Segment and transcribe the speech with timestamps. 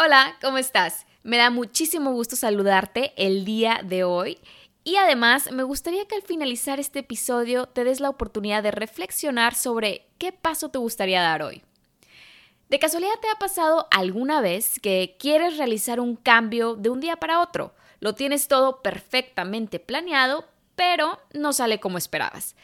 [0.00, 1.06] Hola, ¿cómo estás?
[1.24, 4.38] Me da muchísimo gusto saludarte el día de hoy.
[4.84, 9.56] Y además, me gustaría que al finalizar este episodio te des la oportunidad de reflexionar
[9.56, 11.64] sobre qué paso te gustaría dar hoy.
[12.68, 17.16] ¿De casualidad te ha pasado alguna vez que quieres realizar un cambio de un día
[17.16, 17.74] para otro?
[17.98, 20.44] Lo tienes todo perfectamente planeado,
[20.76, 22.54] pero no sale como esperabas.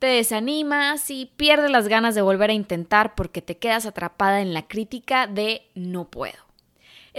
[0.00, 4.52] Te desanimas y pierdes las ganas de volver a intentar porque te quedas atrapada en
[4.54, 6.49] la crítica de no puedo.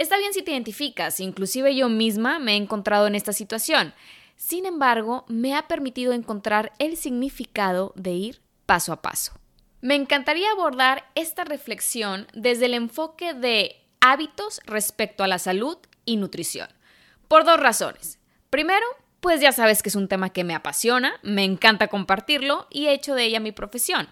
[0.02, 3.94] Está bien si te identificas, inclusive yo misma me he encontrado en esta situación.
[4.34, 9.34] Sin embargo, me ha permitido encontrar el significado de ir paso a paso.
[9.80, 16.16] Me encantaría abordar esta reflexión desde el enfoque de hábitos respecto a la salud y
[16.16, 16.68] nutrición.
[17.28, 18.18] Por dos razones.
[18.50, 18.84] Primero,
[19.20, 22.92] pues ya sabes que es un tema que me apasiona, me encanta compartirlo y he
[22.92, 24.08] hecho de ella mi profesión.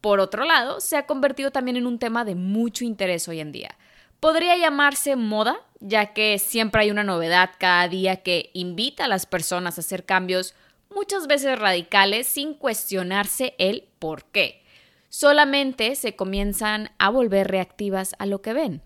[0.00, 3.52] Por otro lado, se ha convertido también en un tema de mucho interés hoy en
[3.52, 3.78] día.
[4.20, 9.26] Podría llamarse moda, ya que siempre hay una novedad cada día que invita a las
[9.26, 10.56] personas a hacer cambios
[10.90, 14.64] muchas veces radicales sin cuestionarse el por qué.
[15.08, 18.82] Solamente se comienzan a volver reactivas a lo que ven.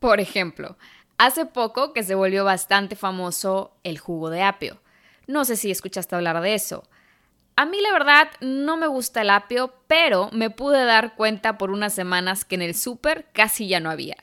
[0.00, 0.76] Por ejemplo,
[1.18, 4.80] hace poco que se volvió bastante famoso el jugo de apio.
[5.28, 6.82] No sé si escuchaste hablar de eso.
[7.54, 11.70] A mí la verdad no me gusta el apio, pero me pude dar cuenta por
[11.70, 14.16] unas semanas que en el súper casi ya no había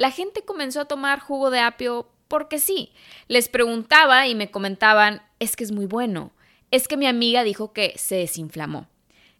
[0.00, 2.90] la gente comenzó a tomar jugo de apio porque sí.
[3.28, 6.32] Les preguntaba y me comentaban, es que es muy bueno,
[6.70, 8.88] es que mi amiga dijo que se desinflamó.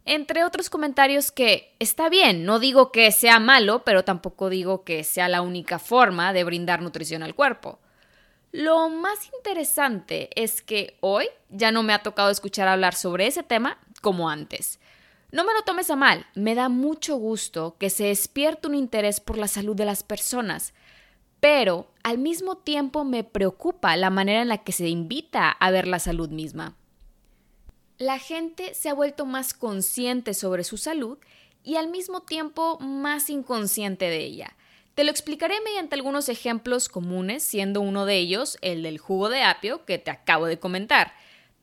[0.05, 5.03] Entre otros comentarios que está bien, no digo que sea malo, pero tampoco digo que
[5.03, 7.79] sea la única forma de brindar nutrición al cuerpo.
[8.51, 13.41] Lo más interesante es que hoy ya no me ha tocado escuchar hablar sobre ese
[13.41, 14.79] tema como antes.
[15.31, 19.21] No me lo tomes a mal, me da mucho gusto que se despierte un interés
[19.21, 20.73] por la salud de las personas,
[21.39, 25.87] pero al mismo tiempo me preocupa la manera en la que se invita a ver
[25.87, 26.75] la salud misma.
[27.97, 31.17] La gente se ha vuelto más consciente sobre su salud
[31.63, 34.55] y al mismo tiempo más inconsciente de ella.
[34.95, 39.43] Te lo explicaré mediante algunos ejemplos comunes, siendo uno de ellos el del jugo de
[39.43, 41.13] apio que te acabo de comentar.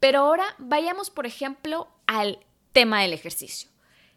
[0.01, 2.39] Pero ahora vayamos, por ejemplo, al
[2.79, 3.69] tema del ejercicio.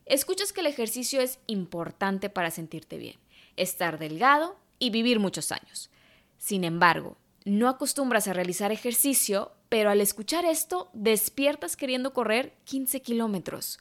[0.06, 3.16] Escuchas que el ejercicio es importante para sentirte bien,
[3.58, 5.90] estar delgado y vivir muchos años.
[6.38, 13.02] Sin embargo, no acostumbras a realizar ejercicio, pero al escuchar esto despiertas queriendo correr 15
[13.02, 13.80] kilómetros.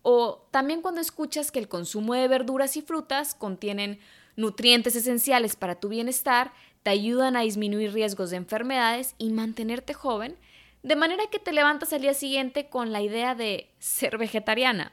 [0.00, 3.98] O también cuando escuchas que el consumo de verduras y frutas contienen
[4.36, 10.38] nutrientes esenciales para tu bienestar, te ayudan a disminuir riesgos de enfermedades y mantenerte joven,
[10.84, 14.92] de manera que te levantas al día siguiente con la idea de ser vegetariana.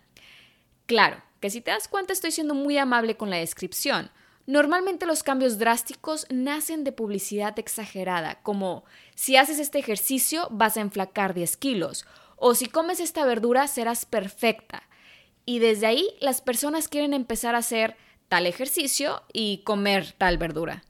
[0.85, 4.09] Claro, que si te das cuenta estoy siendo muy amable con la descripción.
[4.47, 8.85] Normalmente los cambios drásticos nacen de publicidad exagerada, como
[9.15, 12.05] si haces este ejercicio vas a enflacar 10 kilos,
[12.37, 14.83] o si comes esta verdura serás perfecta.
[15.45, 17.97] Y desde ahí las personas quieren empezar a hacer
[18.29, 20.83] tal ejercicio y comer tal verdura.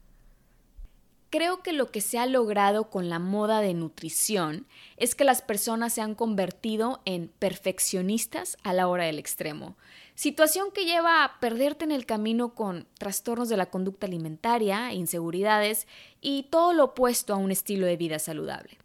[1.31, 5.41] Creo que lo que se ha logrado con la moda de nutrición es que las
[5.41, 9.77] personas se han convertido en perfeccionistas a la hora del extremo,
[10.13, 15.87] situación que lleva a perderte en el camino con trastornos de la conducta alimentaria, inseguridades
[16.19, 18.77] y todo lo opuesto a un estilo de vida saludable.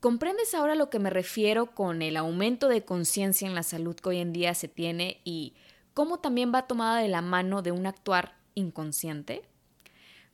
[0.00, 4.08] ¿Comprendes ahora lo que me refiero con el aumento de conciencia en la salud que
[4.08, 5.54] hoy en día se tiene y
[5.94, 9.42] cómo también va tomada de la mano de un actuar inconsciente?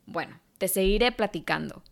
[0.06, 1.82] Bueno, te seguiré platicando.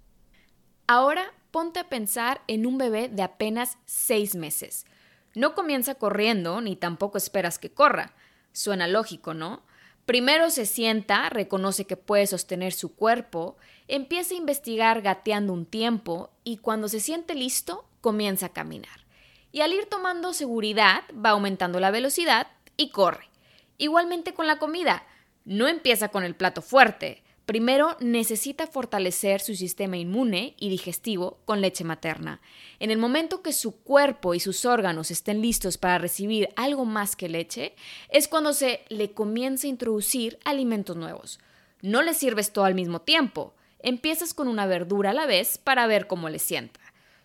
[0.87, 4.87] Ahora ponte a pensar en un bebé de apenas seis meses.
[5.34, 8.14] No comienza corriendo ni tampoco esperas que corra.
[8.52, 9.62] Suena lógico, ¿no?
[10.06, 13.56] Primero se sienta, reconoce que puede sostener su cuerpo,
[13.88, 19.06] empieza a investigar gateando un tiempo y cuando se siente listo, comienza a caminar.
[19.50, 23.31] Y al ir tomando seguridad, va aumentando la velocidad y corre.
[23.78, 25.06] Igualmente con la comida,
[25.44, 31.61] no empieza con el plato fuerte, Primero, necesita fortalecer su sistema inmune y digestivo con
[31.61, 32.41] leche materna.
[32.81, 37.17] En el momento que su cuerpo y sus órganos estén listos para recibir algo más
[37.17, 37.75] que leche,
[38.08, 41.38] es cuando se le comienza a introducir alimentos nuevos.
[41.82, 43.52] No le sirves todo al mismo tiempo.
[43.81, 46.81] Empiezas con una verdura a la vez para ver cómo le sienta.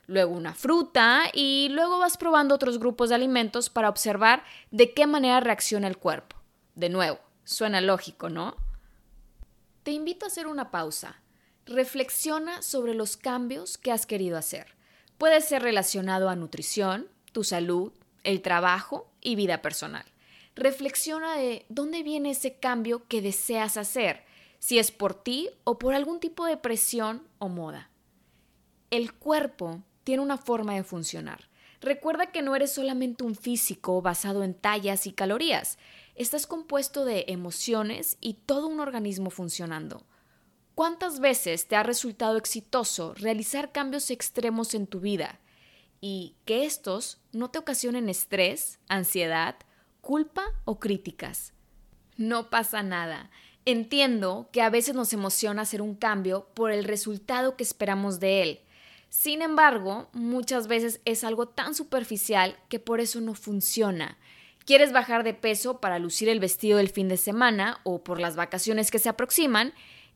[0.05, 5.07] Luego una fruta y luego vas probando otros grupos de alimentos para observar de qué
[5.07, 6.35] manera reacciona el cuerpo.
[6.75, 8.57] De nuevo, suena lógico, ¿no?
[9.89, 11.19] Te invito a hacer una pausa.
[11.65, 14.67] Reflexiona sobre los cambios que has querido hacer.
[15.17, 17.91] Puede ser relacionado a nutrición, tu salud,
[18.23, 20.05] el trabajo y vida personal.
[20.53, 24.25] Reflexiona de dónde viene ese cambio que deseas hacer,
[24.59, 27.89] si es por ti o por algún tipo de presión o moda.
[28.91, 31.48] El cuerpo tiene una forma de funcionar.
[31.81, 35.77] Recuerda que no eres solamente un físico basado en tallas y calorías.
[36.15, 40.05] Estás compuesto de emociones y todo un organismo funcionando.
[40.75, 45.39] ¿Cuántas veces te ha resultado exitoso realizar cambios extremos en tu vida
[46.01, 49.55] y que estos no te ocasionen estrés, ansiedad,
[50.01, 51.53] culpa o críticas?
[52.17, 53.29] No pasa nada.
[53.65, 58.41] Entiendo que a veces nos emociona hacer un cambio por el resultado que esperamos de
[58.41, 58.59] él.
[59.09, 64.17] Sin embargo, muchas veces es algo tan superficial que por eso no funciona.
[64.65, 68.35] Quieres bajar de peso para lucir el vestido del fin de semana o por las
[68.35, 69.73] vacaciones que se aproximan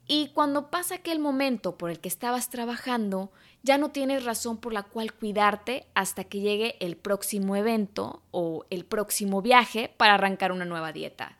[0.07, 3.31] y cuando pasa aquel momento por el que estabas trabajando,
[3.63, 8.65] ya no tienes razón por la cual cuidarte hasta que llegue el próximo evento o
[8.69, 11.39] el próximo viaje para arrancar una nueva dieta.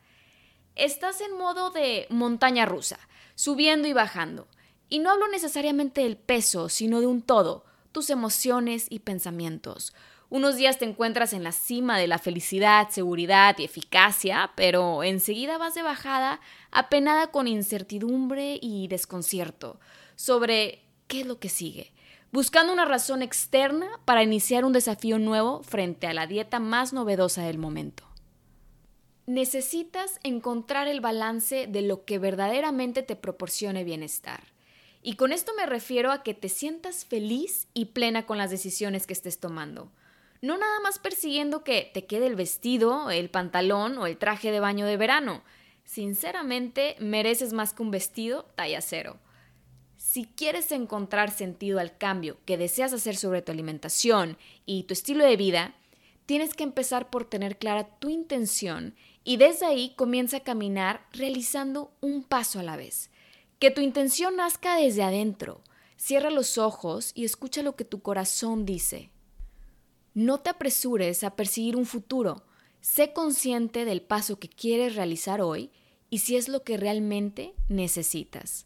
[0.76, 2.98] Estás en modo de montaña rusa,
[3.36, 4.48] subiendo y bajando.
[4.94, 9.92] Y no hablo necesariamente del peso, sino de un todo, tus emociones y pensamientos.
[10.30, 15.58] Unos días te encuentras en la cima de la felicidad, seguridad y eficacia, pero enseguida
[15.58, 19.80] vas de bajada, apenada con incertidumbre y desconcierto
[20.16, 21.92] sobre qué es lo que sigue,
[22.32, 27.42] buscando una razón externa para iniciar un desafío nuevo frente a la dieta más novedosa
[27.42, 28.04] del momento.
[29.26, 34.54] Necesitas encontrar el balance de lo que verdaderamente te proporcione bienestar.
[35.04, 39.06] Y con esto me refiero a que te sientas feliz y plena con las decisiones
[39.06, 39.92] que estés tomando
[40.44, 44.60] no nada más persiguiendo que te quede el vestido, el pantalón o el traje de
[44.60, 45.42] baño de verano.
[45.86, 49.18] Sinceramente, mereces más que un vestido talla cero.
[49.96, 55.24] Si quieres encontrar sentido al cambio que deseas hacer sobre tu alimentación y tu estilo
[55.24, 55.76] de vida,
[56.26, 61.94] tienes que empezar por tener clara tu intención y desde ahí comienza a caminar realizando
[62.02, 63.10] un paso a la vez.
[63.64, 65.62] Que tu intención nazca desde adentro.
[65.96, 69.10] Cierra los ojos y escucha lo que tu corazón dice.
[70.14, 72.44] No te apresures a perseguir un futuro.
[72.82, 75.72] Sé consciente del paso que quieres realizar hoy
[76.10, 78.66] y si es lo que realmente necesitas.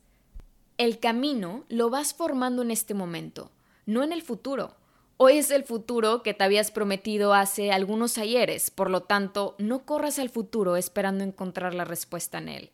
[0.80, 3.52] El camino lo vas formando en este momento,
[3.86, 4.78] no en el futuro.
[5.18, 9.86] Hoy es el futuro que te habías prometido hace algunos ayeres, por lo tanto, no
[9.86, 12.72] corras al futuro esperando encontrar la respuesta en él.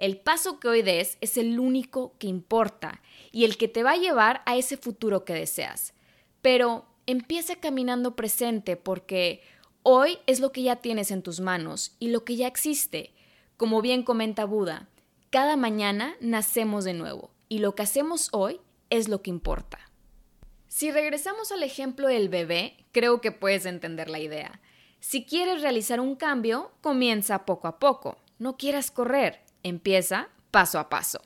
[0.00, 3.02] El paso que hoy des es el único que importa
[3.32, 5.92] y el que te va a llevar a ese futuro que deseas.
[6.40, 9.42] Pero empieza caminando presente porque
[9.82, 13.12] hoy es lo que ya tienes en tus manos y lo que ya existe.
[13.58, 14.88] Como bien comenta Buda,
[15.28, 18.58] cada mañana nacemos de nuevo y lo que hacemos hoy
[18.88, 19.90] es lo que importa.
[20.66, 24.62] Si regresamos al ejemplo del bebé, creo que puedes entender la idea.
[24.98, 28.16] Si quieres realizar un cambio, comienza poco a poco.
[28.38, 31.20] No quieras correr, empieza paso a paso.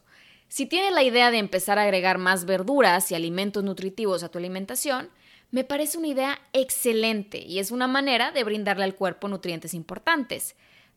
[0.48, 4.38] Si tienes la idea de empezar a agregar más verduras y alimentos nutritivos a tu
[4.38, 5.10] alimentación,
[5.50, 10.56] me parece una idea excelente y es una manera de brindarle al cuerpo nutrientes importantes.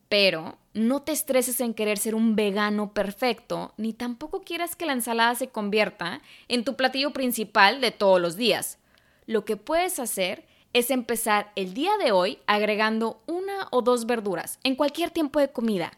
[0.09, 4.93] Pero no te estreses en querer ser un vegano perfecto, ni tampoco quieras que la
[4.93, 8.79] ensalada se convierta en tu platillo principal de todos los días.
[9.25, 14.59] Lo que puedes hacer es empezar el día de hoy agregando una o dos verduras
[14.63, 15.91] en cualquier tiempo de comida.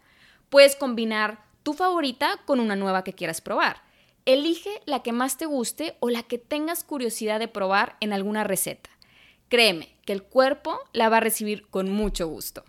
[0.50, 3.82] Puedes combinar tu favorita con una nueva que quieras probar.
[4.25, 8.44] Elige la que más te guste o la que tengas curiosidad de probar en alguna
[8.44, 8.89] receta.
[9.48, 12.63] Créeme que el cuerpo la va a recibir con mucho gusto.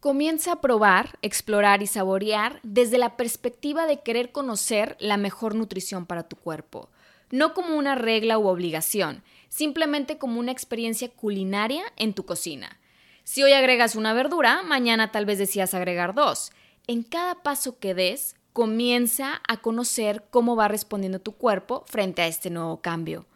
[0.00, 6.04] Comienza a probar, explorar y saborear desde la perspectiva de querer conocer la mejor nutrición
[6.04, 6.90] para tu cuerpo,
[7.30, 12.78] no como una regla u obligación, simplemente como una experiencia culinaria en tu cocina.
[13.22, 16.52] Si hoy agregas una verdura, mañana tal vez decías agregar dos.
[16.86, 22.26] En cada paso que des, comienza a conocer cómo va respondiendo tu cuerpo frente a
[22.26, 23.26] este nuevo cambio.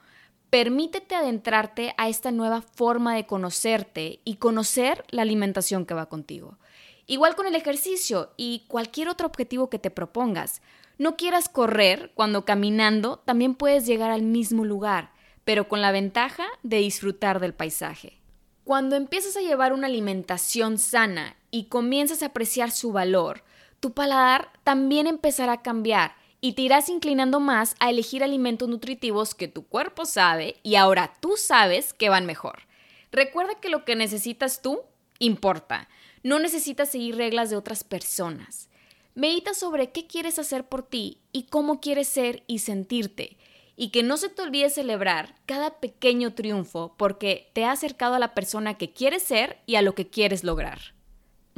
[0.50, 6.58] Permítete adentrarte a esta nueva forma de conocerte y conocer la alimentación que va contigo.
[7.06, 10.60] Igual con el ejercicio y cualquier otro objetivo que te propongas.
[10.98, 15.12] No quieras correr cuando caminando también puedes llegar al mismo lugar,
[15.44, 18.20] pero con la ventaja de disfrutar del paisaje.
[18.64, 23.42] Cuando empiezas a llevar una alimentación sana y comienzas a apreciar su valor,
[23.80, 29.34] tu paladar también empezará a cambiar y te irás inclinando más a elegir alimentos nutritivos
[29.34, 32.62] que tu cuerpo sabe y ahora tú sabes que van mejor.
[33.10, 34.80] Recuerda que lo que necesitas tú
[35.18, 35.88] importa.
[36.22, 38.68] No necesitas seguir reglas de otras personas.
[39.14, 43.36] Medita sobre qué quieres hacer por ti y cómo quieres ser y sentirte.
[43.76, 48.18] Y que no se te olvide celebrar cada pequeño triunfo porque te ha acercado a
[48.18, 50.97] la persona que quieres ser y a lo que quieres lograr.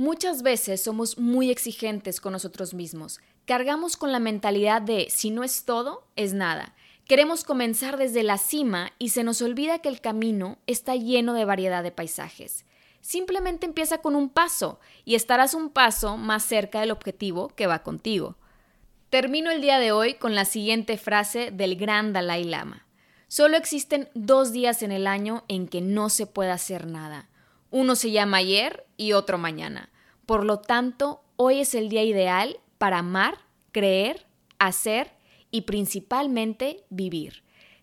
[0.00, 3.20] Muchas veces somos muy exigentes con nosotros mismos.
[3.44, 6.74] Cargamos con la mentalidad de si no es todo, es nada.
[7.04, 11.44] Queremos comenzar desde la cima y se nos olvida que el camino está lleno de
[11.44, 12.64] variedad de paisajes.
[13.02, 17.82] Simplemente empieza con un paso y estarás un paso más cerca del objetivo que va
[17.82, 18.38] contigo.
[19.10, 22.86] Termino el día de hoy con la siguiente frase del gran Dalai Lama.
[23.28, 27.29] Solo existen dos días en el año en que no se puede hacer nada.
[27.70, 29.90] Uno se llama ayer y otro mañana.
[30.26, 33.38] Por lo tanto, hoy es el día ideal para amar,
[33.72, 34.26] creer,
[34.58, 35.12] hacer
[35.50, 37.42] y principalmente vivir.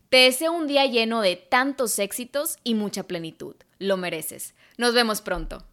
[0.10, 3.56] Te deseo un día lleno de tantos éxitos y mucha plenitud.
[3.80, 4.56] Lo mereces.
[4.78, 5.66] Nos vemos pronto.